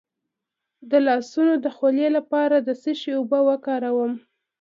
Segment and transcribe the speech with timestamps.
[0.89, 4.13] د لاسونو د خولې لپاره د څه شي اوبه وکاروم؟